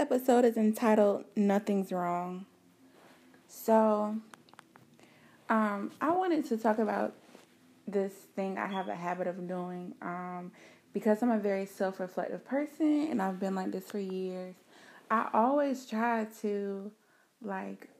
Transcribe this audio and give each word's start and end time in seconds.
episode 0.00 0.46
is 0.46 0.56
entitled 0.56 1.26
Nothing's 1.36 1.92
Wrong. 1.92 2.46
So, 3.46 4.16
um, 5.50 5.92
I 6.00 6.10
wanted 6.12 6.46
to 6.46 6.56
talk 6.56 6.78
about 6.78 7.12
this 7.86 8.14
thing 8.34 8.56
I 8.56 8.66
have 8.66 8.88
a 8.88 8.94
habit 8.94 9.26
of 9.26 9.46
doing. 9.46 9.94
Um, 10.00 10.52
because 10.94 11.22
I'm 11.22 11.30
a 11.30 11.38
very 11.38 11.66
self 11.66 12.00
reflective 12.00 12.46
person 12.46 13.08
and 13.10 13.20
I've 13.20 13.38
been 13.38 13.54
like 13.54 13.72
this 13.72 13.90
for 13.90 13.98
years, 13.98 14.54
I 15.10 15.28
always 15.34 15.84
try 15.84 16.26
to 16.40 16.90
like 17.42 17.90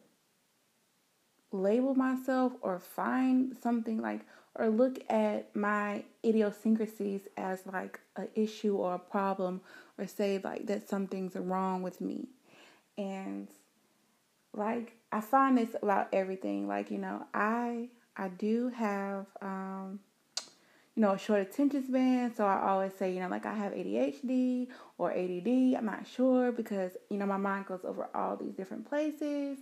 label 1.52 1.94
myself 1.94 2.54
or 2.62 2.78
find 2.78 3.54
something 3.62 4.00
like 4.00 4.22
or 4.56 4.68
look 4.68 4.98
at 5.08 5.54
my 5.54 6.04
idiosyncrasies 6.24 7.22
as 7.36 7.66
like 7.66 8.00
an 8.16 8.28
issue 8.34 8.76
or 8.76 8.94
a 8.94 8.98
problem 8.98 9.60
or 9.98 10.06
say 10.06 10.40
like 10.42 10.66
that 10.66 10.88
something's 10.88 11.36
wrong 11.36 11.82
with 11.82 12.00
me. 12.00 12.28
And 12.98 13.48
like 14.52 14.96
I 15.12 15.20
find 15.20 15.56
this 15.56 15.74
about 15.82 16.08
everything. 16.12 16.68
Like, 16.68 16.90
you 16.90 16.98
know, 16.98 17.24
I 17.32 17.88
I 18.16 18.28
do 18.28 18.68
have 18.70 19.26
um 19.40 20.00
you 20.96 21.02
know, 21.02 21.12
a 21.12 21.18
short 21.18 21.40
attention 21.40 21.86
span. 21.86 22.34
So 22.34 22.44
I 22.44 22.68
always 22.68 22.92
say, 22.94 23.14
you 23.14 23.20
know, 23.20 23.28
like 23.28 23.46
I 23.46 23.54
have 23.54 23.72
ADHD 23.72 24.68
or 24.98 25.12
ADD. 25.12 25.76
I'm 25.78 25.86
not 25.86 26.06
sure 26.06 26.52
because, 26.52 26.92
you 27.08 27.16
know, 27.16 27.26
my 27.26 27.36
mind 27.36 27.66
goes 27.66 27.84
over 27.84 28.08
all 28.14 28.36
these 28.36 28.54
different 28.54 28.88
places. 28.88 29.58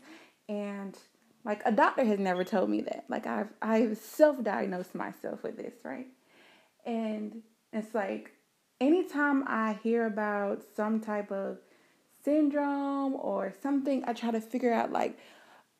And 0.48 0.98
like 1.44 1.62
a 1.64 1.72
doctor 1.72 2.04
has 2.04 2.18
never 2.18 2.44
told 2.44 2.70
me 2.70 2.80
that. 2.82 3.04
Like 3.08 3.26
I've 3.26 3.52
I've 3.62 3.96
self-diagnosed 3.96 4.94
myself 4.94 5.42
with 5.42 5.56
this, 5.56 5.74
right? 5.84 6.06
And 6.84 7.42
it's 7.72 7.94
like 7.94 8.32
anytime 8.80 9.44
I 9.46 9.78
hear 9.82 10.06
about 10.06 10.62
some 10.76 11.00
type 11.00 11.30
of 11.30 11.58
syndrome 12.24 13.14
or 13.14 13.52
something, 13.62 14.04
I 14.06 14.12
try 14.12 14.30
to 14.30 14.40
figure 14.40 14.72
out 14.72 14.92
like, 14.92 15.18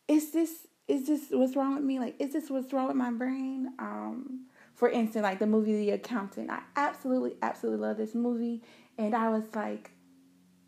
is 0.07 0.33
this 0.33 0.67
is 0.87 1.07
this 1.07 1.27
what's 1.31 1.55
wrong 1.55 1.75
with 1.75 1.85
me? 1.85 1.99
Like, 1.99 2.17
is 2.19 2.33
this 2.33 2.51
what's 2.51 2.73
wrong 2.73 2.89
with 2.89 2.97
my 2.97 3.11
brain? 3.11 3.73
Um, 3.79 4.47
for 4.75 4.89
instance, 4.89 5.23
like 5.23 5.39
the 5.39 5.47
movie 5.47 5.77
The 5.77 5.91
Accountant. 5.91 6.51
I 6.51 6.61
absolutely, 6.77 7.35
absolutely 7.43 7.87
love 7.87 7.97
this 7.97 8.15
movie. 8.15 8.63
And 8.97 9.15
I 9.15 9.29
was 9.29 9.45
like, 9.55 9.91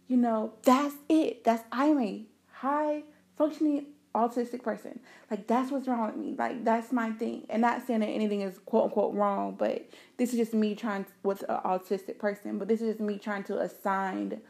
you 0.08 0.16
know, 0.16 0.54
that's 0.62 0.94
it. 1.08 1.44
That's 1.44 1.62
I'm 1.72 2.00
a 2.00 2.26
high 2.52 3.04
functioning 3.38 3.86
autistic 4.14 4.62
person. 4.62 5.00
Like 5.30 5.46
that's 5.46 5.70
what's 5.70 5.86
wrong 5.86 6.06
with 6.06 6.16
me. 6.16 6.34
Like 6.36 6.64
that's 6.64 6.92
my 6.92 7.10
thing. 7.12 7.46
And 7.48 7.62
not 7.62 7.86
saying 7.86 8.00
that 8.00 8.06
anything 8.06 8.40
is 8.40 8.58
quote 8.58 8.84
unquote 8.84 9.14
wrong, 9.14 9.56
but 9.58 9.88
this 10.16 10.30
is 10.30 10.38
just 10.38 10.54
me 10.54 10.74
trying 10.74 11.04
to, 11.04 11.10
with 11.22 11.42
an 11.48 11.60
autistic 11.64 12.18
person. 12.18 12.58
But 12.58 12.68
this 12.68 12.80
is 12.80 12.94
just 12.94 13.00
me 13.00 13.18
trying 13.18 13.44
to 13.44 13.58
assign 13.58 14.40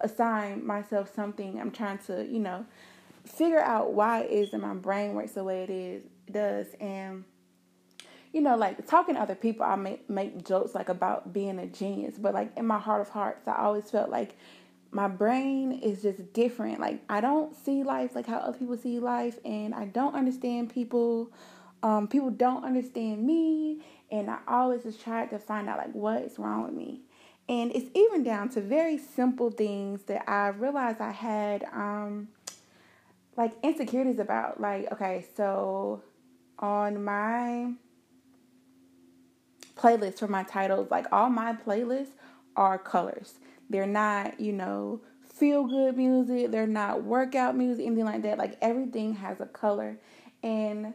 assign 0.00 0.66
myself 0.66 1.14
something. 1.14 1.60
I'm 1.60 1.70
trying 1.70 1.98
to, 2.06 2.26
you 2.26 2.40
know, 2.40 2.66
figure 3.24 3.60
out 3.60 3.92
why 3.92 4.22
it 4.22 4.30
is 4.30 4.50
that 4.50 4.58
my 4.58 4.74
brain 4.74 5.14
works 5.14 5.32
the 5.32 5.44
way 5.44 5.62
it 5.62 5.70
is 5.70 6.02
does 6.30 6.66
and 6.80 7.24
you 8.32 8.40
know, 8.40 8.56
like 8.56 8.84
talking 8.88 9.14
to 9.14 9.20
other 9.20 9.36
people, 9.36 9.64
I 9.64 9.76
make 9.76 10.10
make 10.10 10.44
jokes 10.44 10.74
like 10.74 10.88
about 10.88 11.32
being 11.32 11.60
a 11.60 11.66
genius, 11.66 12.16
but 12.18 12.34
like 12.34 12.50
in 12.56 12.66
my 12.66 12.80
heart 12.80 13.00
of 13.00 13.08
hearts, 13.08 13.46
I 13.46 13.62
always 13.62 13.88
felt 13.88 14.10
like 14.10 14.34
my 14.94 15.08
brain 15.08 15.72
is 15.72 16.02
just 16.02 16.32
different. 16.32 16.80
Like 16.80 17.02
I 17.08 17.20
don't 17.20 17.54
see 17.64 17.82
life 17.82 18.14
like 18.14 18.26
how 18.26 18.38
other 18.38 18.56
people 18.58 18.76
see 18.76 18.98
life, 18.98 19.38
and 19.44 19.74
I 19.74 19.86
don't 19.86 20.14
understand 20.14 20.72
people. 20.72 21.32
Um, 21.82 22.08
people 22.08 22.30
don't 22.30 22.64
understand 22.64 23.26
me, 23.26 23.82
and 24.10 24.30
I 24.30 24.38
always 24.48 24.84
just 24.84 25.02
try 25.02 25.26
to 25.26 25.38
find 25.38 25.68
out 25.68 25.78
like 25.78 25.92
what 25.92 26.22
is 26.22 26.38
wrong 26.38 26.64
with 26.64 26.72
me. 26.72 27.02
And 27.46 27.74
it's 27.74 27.90
even 27.94 28.22
down 28.22 28.48
to 28.50 28.62
very 28.62 28.96
simple 28.96 29.50
things 29.50 30.04
that 30.04 30.28
I 30.30 30.48
realized 30.48 31.02
I 31.02 31.10
had 31.10 31.64
um, 31.64 32.28
like 33.36 33.52
insecurities 33.62 34.18
about. 34.18 34.62
Like, 34.62 34.90
okay, 34.92 35.26
so 35.36 36.02
on 36.58 37.04
my 37.04 37.72
playlist 39.76 40.18
for 40.18 40.28
my 40.28 40.42
titles. 40.42 40.90
Like 40.90 41.06
all 41.12 41.30
my 41.30 41.52
playlists 41.52 42.12
are 42.56 42.78
colors. 42.78 43.34
They're 43.74 43.86
not, 43.86 44.38
you 44.38 44.52
know, 44.52 45.00
feel 45.20 45.64
good 45.64 45.96
music. 45.96 46.52
They're 46.52 46.64
not 46.64 47.02
workout 47.02 47.56
music, 47.56 47.84
anything 47.84 48.04
like 48.04 48.22
that. 48.22 48.38
Like 48.38 48.56
everything 48.62 49.14
has 49.14 49.40
a 49.40 49.46
color. 49.46 49.98
And 50.44 50.94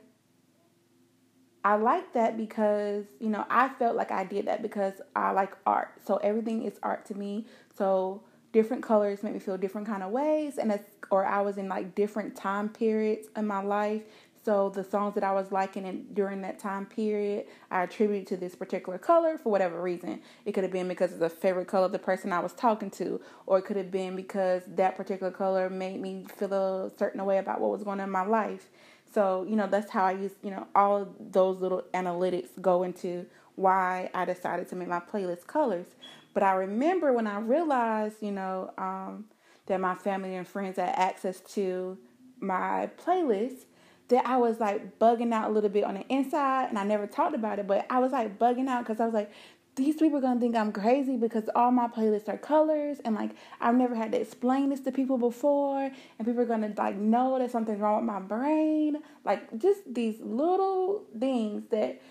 I 1.66 1.76
like 1.76 2.14
that 2.14 2.38
because, 2.38 3.04
you 3.20 3.28
know, 3.28 3.46
I 3.50 3.68
felt 3.68 3.98
like 3.98 4.12
I 4.12 4.24
did 4.24 4.48
that 4.48 4.62
because 4.62 4.94
I 5.14 5.32
like 5.32 5.52
art. 5.66 5.96
So 6.06 6.16
everything 6.24 6.64
is 6.64 6.80
art 6.82 7.06
to 7.08 7.16
me. 7.16 7.48
So 7.78 8.24
different 8.54 8.82
colors 8.82 9.24
make 9.24 9.34
me 9.34 9.40
feel 9.40 9.58
different 9.58 9.86
kind 9.86 10.02
of 10.02 10.12
ways 10.12 10.58
and 10.58 10.80
or 11.12 11.26
I 11.26 11.42
was 11.42 11.58
in 11.58 11.68
like 11.68 11.96
different 11.96 12.34
time 12.34 12.70
periods 12.70 13.28
in 13.36 13.46
my 13.46 13.62
life 13.62 14.04
so 14.44 14.70
the 14.70 14.84
songs 14.84 15.16
that 15.16 15.24
I 15.24 15.32
was 15.34 15.52
liking 15.52 15.86
in, 15.86 16.14
during 16.14 16.42
that 16.42 16.60
time 16.60 16.86
period, 16.86 17.46
I 17.70 17.84
attribute 17.84 18.28
to 18.28 18.38
this 18.38 18.56
particular 18.56 18.98
color 18.98 19.38
for 19.38 19.52
whatever 19.52 19.82
reason. 19.82 20.22
It 20.46 20.54
could 20.54 20.64
have 20.64 20.72
been 20.72 20.88
because 20.88 21.12
it's 21.12 21.22
a 21.22 21.30
favorite 21.30 21.68
color 21.68 21.86
of 21.86 21.92
the 21.92 22.00
person 22.00 22.32
I 22.32 22.40
was 22.40 22.54
talking 22.54 22.90
to, 22.92 23.20
or 23.46 23.60
it 23.60 23.66
could 23.66 23.78
have 23.78 23.92
been 23.92 24.16
because 24.16 24.64
that 24.68 24.96
particular 24.96 25.32
color 25.32 25.70
made 25.70 26.00
me 26.00 26.26
feel 26.38 26.54
a 26.54 26.92
certain 26.98 27.24
way 27.26 27.38
about 27.38 27.60
what 27.60 27.72
was 27.72 27.84
going 27.84 28.00
on 28.00 28.06
in 28.06 28.12
my 28.12 28.26
life. 28.26 28.70
So, 29.14 29.46
you 29.50 29.56
know, 29.56 29.68
that's 29.68 29.92
how 29.92 30.06
I 30.06 30.12
use, 30.14 30.34
you 30.44 30.52
know, 30.52 30.68
all 30.76 31.08
those 31.20 31.60
little 31.60 31.84
analytics 31.94 32.50
go 32.62 32.84
into 32.84 33.26
why 33.56 34.10
I 34.14 34.24
decided 34.26 34.70
to 34.70 34.76
make 34.76 34.88
my 34.88 35.00
playlist 35.02 35.48
colors. 35.48 35.88
But 36.34 36.44
I 36.44 36.54
remember 36.54 37.12
when 37.12 37.28
I 37.28 37.40
realized, 37.40 38.18
you 38.22 38.32
know, 38.32 38.72
um, 38.78 39.26
that 39.66 39.82
my 39.82 39.96
family 39.96 40.36
and 40.36 40.48
friends 40.48 40.78
had 40.78 40.90
access 40.90 41.42
to 41.56 41.98
my 42.40 42.90
playlist, 43.04 43.66
that 44.10 44.26
I 44.26 44.38
was 44.38 44.60
like 44.60 45.00
bugging 45.00 45.34
out 45.34 45.50
a 45.50 45.54
little 45.54 45.70
bit 45.70 45.84
on 45.84 45.96
the 45.96 46.08
inside, 46.08 46.70
and 46.70 46.78
I 46.78 46.84
never 46.84 47.08
talked 47.08 47.36
about 47.36 47.60
it, 47.60 47.68
but 47.68 47.86
I 47.90 48.00
was 48.00 48.12
like 48.12 48.38
bugging 48.38 48.68
out 48.68 48.86
because 48.86 49.00
I 49.00 49.06
was 49.06 49.14
like, 49.14 49.32
these 49.76 49.96
people 49.96 50.18
are 50.18 50.22
gonna 50.22 50.40
think 50.40 50.56
I'm 50.56 50.72
crazy 50.72 51.16
because 51.16 51.50
all 51.56 51.72
my 51.72 51.88
playlists 51.88 52.28
are 52.28 52.38
colors, 52.38 52.98
and 53.06 53.16
like 53.16 53.32
I've 53.62 53.76
never 53.76 53.96
had 53.96 54.12
to 54.12 54.20
explain 54.20 54.70
this 54.70 54.82
to 54.82 54.92
people 54.92 55.18
before, 55.18 55.84
and 55.84 56.28
people 56.28 56.42
are 56.42 56.46
gonna 56.46 56.74
like 56.78 56.98
know 56.98 57.40
that 57.40 57.52
something's 57.52 57.80
wrong 57.80 57.98
with 57.98 58.06
my 58.06 58.20
brain, 58.20 58.98
like 59.24 59.58
just 59.58 59.82
these 59.92 60.20
little 60.22 61.06
things 61.18 61.64
that 61.70 62.02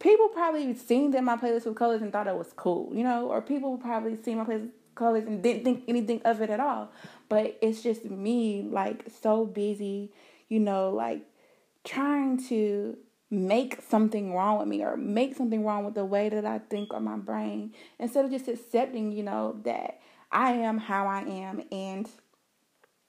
people 0.00 0.28
probably 0.28 0.74
seen 0.74 1.12
that 1.12 1.22
my 1.22 1.36
playlist 1.36 1.66
was 1.66 1.76
colors 1.76 2.02
and 2.02 2.12
thought 2.12 2.26
it 2.26 2.36
was 2.36 2.52
cool, 2.56 2.90
you 2.94 3.04
know, 3.04 3.28
or 3.28 3.40
people 3.40 3.78
probably 3.78 4.16
seen 4.22 4.38
my 4.38 4.44
playlist 4.44 4.70
colors 4.94 5.24
and 5.26 5.42
didn't 5.42 5.64
think 5.64 5.84
anything 5.86 6.20
of 6.24 6.42
it 6.42 6.50
at 6.50 6.58
all. 6.60 6.90
But 7.28 7.56
it's 7.62 7.82
just 7.82 8.04
me 8.04 8.62
like 8.62 9.04
so 9.22 9.46
busy 9.46 10.10
you 10.50 10.60
know, 10.60 10.90
like 10.90 11.22
trying 11.84 12.36
to 12.48 12.98
make 13.30 13.80
something 13.88 14.34
wrong 14.34 14.58
with 14.58 14.68
me 14.68 14.82
or 14.82 14.96
make 14.96 15.36
something 15.36 15.64
wrong 15.64 15.84
with 15.84 15.94
the 15.94 16.04
way 16.04 16.28
that 16.28 16.44
I 16.44 16.58
think 16.58 16.92
or 16.92 17.00
my 17.00 17.16
brain 17.16 17.72
instead 17.98 18.24
of 18.24 18.30
just 18.30 18.48
accepting, 18.48 19.12
you 19.12 19.22
know, 19.22 19.58
that 19.64 20.00
I 20.30 20.52
am 20.52 20.78
how 20.78 21.06
I 21.06 21.20
am. 21.20 21.62
And 21.70 22.10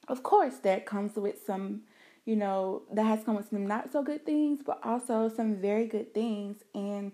of 0.08 0.24
course, 0.24 0.58
that 0.58 0.86
comes 0.86 1.16
with 1.16 1.44
some, 1.46 1.82
you 2.26 2.36
know, 2.36 2.84
that 2.94 3.06
has 3.06 3.24
come 3.24 3.36
with 3.36 3.50
some 3.50 3.66
not 3.66 3.92
so 3.92 4.04
good 4.04 4.26
things, 4.26 4.60
but 4.64 4.80
also 4.84 5.28
some 5.28 5.56
very 5.56 5.88
good 5.88 6.14
things. 6.14 6.58
And, 6.76 7.14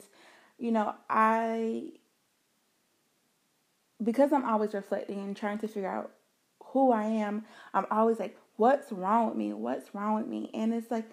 you 0.59 0.73
know, 0.73 0.93
I, 1.09 1.93
because 4.03 4.33
I'm 4.33 4.45
always 4.45 4.73
reflecting 4.73 5.19
and 5.19 5.35
trying 5.35 5.59
to 5.59 5.67
figure 5.67 5.89
out 5.89 6.11
who 6.61 6.91
I 6.91 7.05
am, 7.05 7.45
I'm 7.73 7.85
always 7.89 8.19
like, 8.19 8.37
what's 8.57 8.91
wrong 8.91 9.27
with 9.27 9.37
me? 9.37 9.53
What's 9.53 9.95
wrong 9.95 10.15
with 10.15 10.27
me? 10.27 10.49
And 10.53 10.73
it's 10.73 10.91
like, 10.91 11.05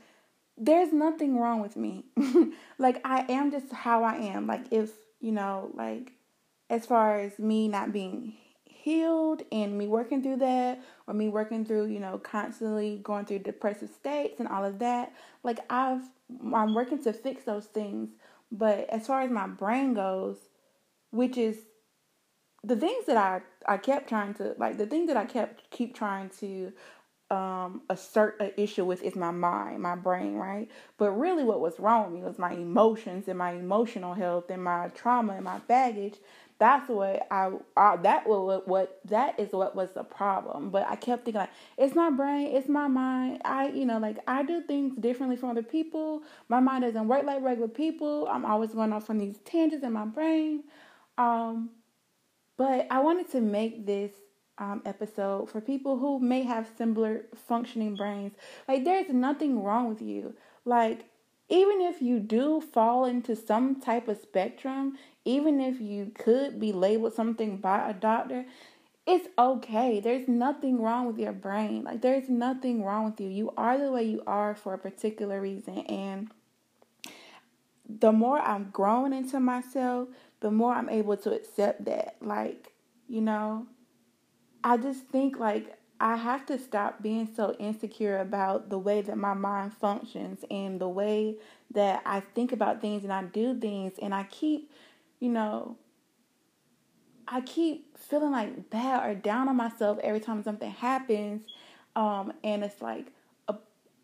there's 0.57 0.93
nothing 0.93 1.39
wrong 1.39 1.61
with 1.61 1.77
me. 1.77 2.05
like, 2.79 3.01
I 3.05 3.25
am 3.29 3.51
just 3.51 3.73
how 3.73 4.03
I 4.03 4.17
am. 4.17 4.47
Like, 4.47 4.73
if, 4.73 4.91
you 5.21 5.33
know, 5.33 5.71
like, 5.75 6.13
as 6.71 6.87
far 6.87 7.21
as 7.21 7.39
me 7.39 7.69
not 7.69 7.93
being 7.93 8.35
healed 8.65 9.43
and 9.53 9.77
me 9.79 9.87
working 9.87 10.23
through 10.23 10.39
that, 10.39 10.83
or 11.07 11.15
me 11.15 11.29
working 11.29 11.65
through, 11.65 11.87
you 11.87 12.01
know, 12.01 12.19
constantly 12.19 13.01
going 13.03 13.27
through 13.27 13.41
depressive 13.41 13.91
states 13.91 14.41
and 14.41 14.49
all 14.49 14.65
of 14.65 14.79
that, 14.79 15.13
like, 15.43 15.59
I've, 15.71 16.03
I'm 16.55 16.75
working 16.75 17.03
to 17.05 17.13
fix 17.13 17.45
those 17.45 17.67
things. 17.67 18.11
But 18.51 18.89
as 18.91 19.07
far 19.07 19.23
as 19.23 19.31
my 19.31 19.47
brain 19.47 19.95
goes, 19.95 20.39
which 21.11 21.37
is 21.37 21.59
the 22.65 22.77
things 22.77 23.05
that 23.07 23.17
I 23.17 23.43
I 23.67 23.77
kept 23.77 24.09
trying 24.09 24.35
to 24.35 24.55
like 24.59 24.79
the 24.79 24.87
things 24.87 25.09
that 25.09 25.17
I 25.17 25.27
kept 25.27 25.71
keep 25.71 25.95
trying 25.95 26.31
to 26.41 26.73
um, 27.31 27.83
assert 27.89 28.41
an 28.41 28.53
issue 28.57 28.85
with 28.85 29.03
is 29.03 29.17
my 29.17 29.31
mind, 29.31 29.81
my 29.83 29.97
brain, 29.97 30.35
right? 30.35 30.71
But 30.99 31.13
really, 31.13 31.45
what 31.45 31.61
was 31.61 31.81
wrong 31.81 32.05
with 32.05 32.15
me 32.15 32.27
was 32.27 32.39
my 32.39 32.53
emotions 32.53 33.29
and 33.29 33.39
my 33.39 33.53
emotional 33.53 34.15
health 34.15 34.51
and 34.51 34.63
my 34.63 34.89
trauma 34.89 35.35
and 35.35 35.45
my 35.45 35.59
baggage. 35.61 36.17
That's 36.59 36.89
what 36.89 37.27
I, 37.31 37.51
I 37.77 37.97
that 37.97 38.29
what 38.29 38.69
what 38.69 39.01
that 39.07 39.41
is 39.41 39.53
what 39.53 39.75
was 39.75 39.91
the 39.93 40.05
problem. 40.05 40.71
But 40.71 40.87
I 40.89 40.97
kept 40.97 41.25
thinking 41.25 41.41
like 41.41 41.51
it's 41.77 41.95
my 41.95 42.11
brain, 42.11 42.55
it's 42.55 42.69
my 42.69 42.87
mind. 42.87 43.43
I 43.45 43.69
you 43.69 43.85
know 43.85 43.99
like 43.99 44.19
I 44.29 44.45
do 44.45 44.63
things 44.63 44.95
differently 44.99 45.37
from 45.37 45.51
other 45.51 45.63
people. 45.65 46.23
My 46.49 46.61
mind 46.61 46.85
doesn't 46.85 47.09
work 47.09 47.25
like 47.25 47.43
regular 47.43 47.69
people. 47.69 48.29
I'm 48.31 48.45
always 48.45 48.71
going 48.73 48.93
off 48.93 49.11
on 49.11 49.19
these 49.19 49.39
tangents 49.45 49.85
in 49.85 49.93
my 49.93 50.05
brain. 50.05 50.63
Um, 51.19 51.71
but 52.57 52.87
I 52.91 53.01
wanted 53.01 53.31
to 53.33 53.41
make 53.41 53.85
this 53.87 54.13
um, 54.59 54.83
episode 54.85 55.51
for 55.51 55.61
people 55.61 55.99
who 55.99 56.21
may 56.21 56.43
have 56.43 56.71
similar 56.77 57.27
functioning 57.49 57.97
brains. 57.97 58.35
Like, 58.69 58.85
there's 58.85 59.09
nothing 59.09 59.63
wrong 59.63 59.89
with 59.89 60.03
you. 60.03 60.35
Like, 60.65 61.07
even 61.49 61.81
if 61.81 62.01
you 62.01 62.21
do 62.21 62.61
fall 62.61 63.05
into 63.05 63.37
some 63.37 63.81
type 63.81 64.09
of 64.09 64.19
spectrum, 64.19 64.99
even 65.25 65.61
if 65.61 65.81
you 65.81 66.13
could 66.15 66.59
be 66.59 66.73
labeled 66.73 67.15
something 67.15 67.59
by 67.59 67.89
a 67.89 67.93
doctor, 67.93 68.47
it's 69.07 69.29
okay. 69.39 70.01
There's 70.01 70.29
nothing 70.29 70.81
wrong 70.81 71.07
with 71.07 71.19
your 71.19 71.33
brain. 71.33 71.85
Like, 71.85 72.01
there's 72.01 72.29
nothing 72.29 72.83
wrong 72.83 73.05
with 73.05 73.21
you. 73.21 73.29
You 73.29 73.53
are 73.57 73.77
the 73.77 73.91
way 73.91 74.05
you 74.05 74.23
are 74.27 74.55
for 74.55 74.73
a 74.73 74.79
particular 74.79 75.41
reason. 75.41 75.79
And 75.81 76.31
the 77.87 78.13
more 78.13 78.41
I'm 78.41 78.71
growing 78.73 79.13
into 79.13 79.41
myself, 79.41 80.09
the 80.41 80.51
more 80.51 80.73
I'm 80.73 80.89
able 80.89 81.19
to 81.19 81.35
accept 81.35 81.85
that. 81.85 82.17
Like, 82.23 82.73
you 83.07 83.21
know, 83.21 83.67
I 84.65 84.79
just 84.79 85.05
think 85.09 85.39
like 85.39 85.77
I 86.01 86.17
have 86.17 86.47
to 86.47 86.59
stop 86.59 87.03
being 87.03 87.29
so 87.37 87.55
insecure 87.61 88.19
about 88.19 88.71
the 88.71 88.79
way 88.79 89.03
that 89.03 89.17
my 89.17 89.35
mind 89.35 89.75
functions 89.75 90.45
and 90.51 90.81
the 90.81 90.89
way 90.89 91.37
that 91.73 92.03
I 92.07 92.21
think 92.21 92.53
about 92.53 92.81
things 92.81 93.05
and 93.05 93.13
I 93.13 93.25
do 93.25 93.59
things 93.61 93.93
and 94.01 94.15
I 94.15 94.25
keep, 94.25 94.73
you 95.21 95.29
know, 95.29 95.77
I 97.29 97.43
keep 97.43 97.97
feeling 97.97 98.33
like 98.33 98.71
bad 98.71 99.09
or 99.09 99.15
down 99.15 99.49
on 99.49 99.57
myself 99.57 99.99
every 100.03 100.21
time 100.21 100.43
something 100.43 100.71
happens. 100.71 101.43
Um, 101.95 102.33
and 102.43 102.65
it's 102.65 102.81
like 102.83 103.13
a, 103.49 103.57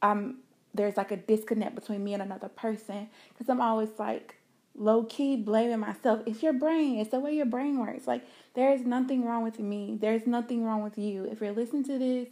I'm 0.02 0.38
there's 0.74 0.96
like 0.96 1.10
a 1.10 1.16
disconnect 1.16 1.74
between 1.74 2.04
me 2.04 2.14
and 2.14 2.22
another 2.22 2.48
person 2.48 3.08
because 3.30 3.48
I'm 3.48 3.60
always 3.60 3.90
like 3.98 4.36
low 4.74 5.04
key 5.04 5.36
blaming 5.36 5.80
myself. 5.80 6.20
It's 6.26 6.42
your 6.42 6.52
brain. 6.52 6.98
It's 6.98 7.10
the 7.10 7.20
way 7.20 7.34
your 7.34 7.46
brain 7.46 7.78
works. 7.78 8.06
Like 8.06 8.26
there 8.54 8.72
is 8.72 8.82
nothing 8.82 9.24
wrong 9.24 9.42
with 9.42 9.58
me. 9.58 9.96
There's 10.00 10.26
nothing 10.26 10.64
wrong 10.64 10.82
with 10.82 10.98
you. 10.98 11.24
If 11.24 11.40
you're 11.40 11.52
listening 11.52 11.84
to 11.84 11.98
this 11.98 12.28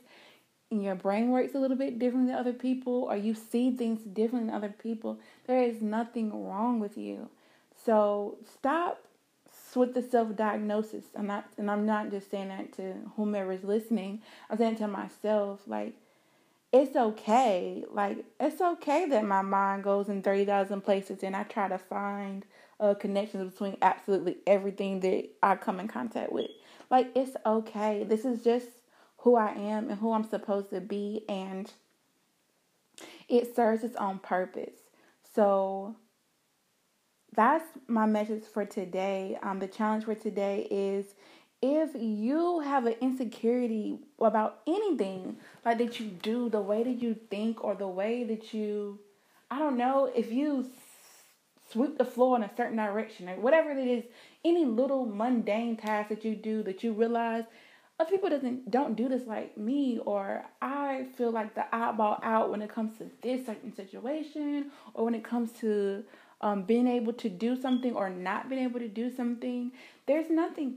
and 0.71 0.83
your 0.83 0.95
brain 0.95 1.31
works 1.31 1.55
a 1.55 1.59
little 1.59 1.77
bit 1.77 1.99
different 1.99 2.27
than 2.27 2.37
other 2.37 2.53
people 2.53 3.05
or 3.05 3.17
you 3.17 3.35
see 3.35 3.71
things 3.71 4.01
different 4.01 4.47
than 4.47 4.55
other 4.55 4.75
people, 4.83 5.19
there 5.47 5.63
is 5.63 5.83
nothing 5.83 6.49
wrong 6.49 6.81
with 6.81 6.97
you. 6.97 7.29
So 7.85 8.39
stop 8.55 9.05
with 9.75 9.95
the 9.95 10.03
self 10.03 10.35
diagnosis. 10.37 11.05
I'm 11.17 11.27
not 11.27 11.47
and 11.57 11.71
I'm 11.71 11.87
not 11.87 12.11
just 12.11 12.31
saying 12.31 12.49
that 12.49 12.73
to 12.75 12.95
whomever 13.17 13.53
is 13.53 13.65
listening. 13.65 14.23
I'm 14.51 14.59
saying 14.59 14.77
to 14.77 14.89
myself, 14.89 15.61
like 15.67 15.95
it's 16.73 16.97
okay. 16.97 17.85
Like 17.91 18.25
it's 18.39 18.61
okay 18.61 19.07
that 19.09 19.25
my 19.25 19.43
mind 19.43 19.85
goes 19.85 20.09
in 20.09 20.23
thirty 20.23 20.45
thousand 20.45 20.83
places, 20.83 21.23
and 21.23 21.35
I 21.35 21.45
try 21.45 21.69
to 21.69 21.79
find 21.79 22.45
uh, 22.81 22.95
connections 22.95 23.53
between 23.53 23.77
absolutely 23.83 24.39
everything 24.47 25.01
that 25.01 25.29
I 25.43 25.57
come 25.57 25.81
in 25.81 25.89
contact 25.89 26.33
with. 26.33 26.51
Like 26.91 27.11
it's 27.15 27.37
okay. 27.45 28.05
This 28.05 28.25
is 28.25 28.45
just 28.45 28.67
who 29.19 29.37
I 29.37 29.53
am 29.53 29.91
and 29.91 29.99
who 29.99 30.13
I'm 30.13 30.25
supposed 30.25 30.71
to 30.71 30.81
be, 30.81 31.25
and 31.29 31.71
it 33.29 33.55
serves 33.55 33.83
its 33.83 33.97
own 33.97 34.19
purpose. 34.19 34.77
So 35.35 35.97
that's 37.35 37.65
my 37.87 38.07
message 38.07 38.45
for 38.45 38.65
today. 38.65 39.39
Um, 39.43 39.59
the 39.59 39.69
challenge 39.69 40.05
for 40.05 40.15
today 40.15 40.67
is 40.71 41.15
if 41.61 41.91
you 41.95 42.61
have 42.61 42.87
an 42.87 42.95
insecurity 43.01 43.99
about 44.21 44.61
anything 44.67 45.37
like 45.65 45.79
that 45.79 45.99
you 45.99 46.07
do 46.07 46.49
the 46.49 46.61
way 46.61 46.85
that 46.85 47.03
you 47.03 47.17
think 47.31 47.65
or 47.65 47.75
the 47.75 47.89
way 47.89 48.23
that 48.25 48.55
you 48.55 48.99
i 49.51 49.59
don't 49.59 49.77
know 49.77 50.11
if 50.15 50.31
you 50.31 50.65
sweep 51.71 51.99
the 51.99 52.05
floor 52.05 52.37
in 52.37 52.45
a 52.45 52.51
certain 52.57 52.77
direction 52.77 53.29
or 53.29 53.37
whatever 53.37 53.71
it 53.71 53.79
is 53.79 54.05
any 54.45 54.65
little 54.65 55.05
mundane 55.05 55.77
task 55.77 56.09
that 56.09 56.25
you 56.25 56.35
do 56.35 56.63
that 56.63 56.85
you 56.85 56.93
realize 56.93 57.45
other 57.99 58.11
people 58.11 58.29
doesn't 58.29 58.71
don't 58.71 58.95
do 58.95 59.09
this 59.09 59.27
like 59.27 59.59
me 59.59 59.99
or 60.07 60.45
i 60.63 61.07
feel 61.17 61.33
like 61.33 61.55
the 61.57 61.75
eyeball 61.75 62.21
out 62.23 62.51
when 62.51 62.63
it 62.63 62.73
comes 62.73 62.97
to 62.99 63.11
this 63.23 63.45
certain 63.45 63.75
situation 63.75 64.71
or 64.95 65.05
when 65.05 65.15
it 65.15 65.25
comes 65.25 65.51
to 65.51 66.05
um, 66.41 66.63
being 66.63 66.87
able 66.87 67.13
to 67.15 67.29
do 67.29 67.61
something 67.61 67.95
or 67.95 68.09
not 68.09 68.49
being 68.49 68.63
able 68.63 68.79
to 68.79 68.89
do 68.89 69.11
something. 69.11 69.73
There's 70.07 70.31
nothing 70.31 70.77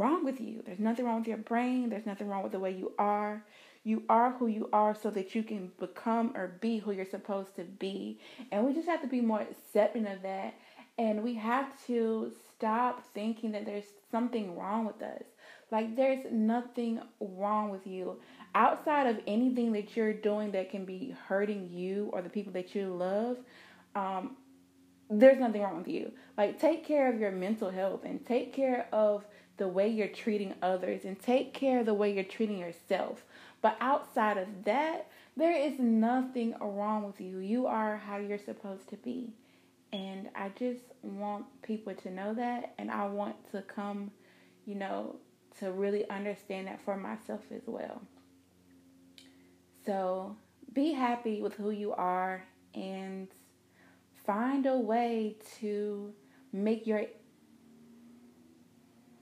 wrong 0.00 0.24
with 0.24 0.40
you. 0.40 0.62
There's 0.64 0.80
nothing 0.80 1.04
wrong 1.04 1.18
with 1.18 1.28
your 1.28 1.36
brain. 1.36 1.90
There's 1.90 2.06
nothing 2.06 2.26
wrong 2.26 2.42
with 2.42 2.52
the 2.52 2.58
way 2.58 2.72
you 2.72 2.92
are. 2.98 3.44
You 3.84 4.02
are 4.08 4.32
who 4.32 4.46
you 4.46 4.68
are 4.72 4.94
so 4.94 5.10
that 5.10 5.34
you 5.34 5.42
can 5.42 5.70
become 5.78 6.32
or 6.34 6.58
be 6.60 6.78
who 6.78 6.92
you're 6.92 7.04
supposed 7.04 7.54
to 7.56 7.64
be. 7.64 8.18
And 8.50 8.66
we 8.66 8.74
just 8.74 8.88
have 8.88 9.02
to 9.02 9.06
be 9.06 9.20
more 9.20 9.40
accepting 9.40 10.06
of 10.06 10.22
that. 10.22 10.54
And 10.98 11.22
we 11.22 11.34
have 11.34 11.68
to 11.86 12.32
stop 12.56 13.04
thinking 13.14 13.52
that 13.52 13.64
there's 13.64 13.84
something 14.10 14.58
wrong 14.58 14.86
with 14.86 15.00
us. 15.02 15.22
Like, 15.70 15.96
there's 15.96 16.26
nothing 16.30 17.00
wrong 17.20 17.70
with 17.70 17.86
you. 17.86 18.20
Outside 18.54 19.06
of 19.06 19.20
anything 19.26 19.72
that 19.72 19.96
you're 19.96 20.12
doing 20.12 20.50
that 20.52 20.70
can 20.70 20.84
be 20.84 21.14
hurting 21.28 21.70
you 21.70 22.10
or 22.12 22.22
the 22.22 22.28
people 22.28 22.52
that 22.54 22.74
you 22.74 22.94
love, 22.94 23.38
um, 23.94 24.36
there's 25.08 25.38
nothing 25.38 25.62
wrong 25.62 25.78
with 25.78 25.88
you. 25.88 26.12
Like, 26.36 26.60
take 26.60 26.84
care 26.84 27.12
of 27.12 27.18
your 27.18 27.30
mental 27.30 27.70
health 27.70 28.04
and 28.04 28.24
take 28.26 28.52
care 28.52 28.88
of 28.92 29.24
the 29.60 29.68
way 29.68 29.86
you're 29.86 30.08
treating 30.08 30.54
others 30.62 31.04
and 31.04 31.20
take 31.20 31.52
care 31.52 31.80
of 31.80 31.86
the 31.86 31.92
way 31.92 32.10
you're 32.14 32.24
treating 32.24 32.56
yourself. 32.56 33.22
But 33.60 33.76
outside 33.78 34.38
of 34.38 34.64
that, 34.64 35.10
there 35.36 35.54
is 35.54 35.78
nothing 35.78 36.54
wrong 36.58 37.04
with 37.04 37.20
you. 37.20 37.40
You 37.40 37.66
are 37.66 37.98
how 37.98 38.16
you're 38.16 38.38
supposed 38.38 38.88
to 38.88 38.96
be. 38.96 39.34
And 39.92 40.30
I 40.34 40.48
just 40.58 40.80
want 41.02 41.44
people 41.60 41.92
to 41.94 42.10
know 42.10 42.32
that. 42.32 42.72
And 42.78 42.90
I 42.90 43.06
want 43.08 43.36
to 43.52 43.60
come, 43.60 44.10
you 44.64 44.76
know, 44.76 45.16
to 45.58 45.72
really 45.72 46.08
understand 46.08 46.66
that 46.68 46.80
for 46.82 46.96
myself 46.96 47.42
as 47.54 47.62
well. 47.66 48.00
So 49.84 50.36
be 50.72 50.94
happy 50.94 51.42
with 51.42 51.52
who 51.52 51.70
you 51.70 51.92
are 51.92 52.46
and 52.74 53.28
find 54.24 54.64
a 54.64 54.78
way 54.78 55.36
to 55.58 56.14
make 56.50 56.86
your 56.86 57.04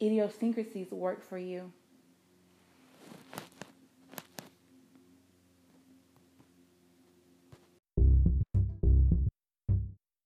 idiosyncrasies 0.01 0.91
work 0.91 1.29
for 1.29 1.39
you. 1.39 1.73